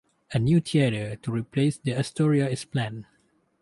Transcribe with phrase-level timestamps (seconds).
[0.31, 3.05] A new theatre to replace the Astoria is planned.